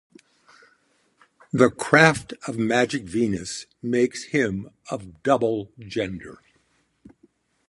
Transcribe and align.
The 1.53 1.69
craft 1.69 2.33
of 2.47 2.57
magic 2.57 3.03
Venus 3.03 3.67
makes 3.83 4.23
him 4.23 4.71
of 4.89 5.21
double 5.21 5.69
gender. 5.77 6.41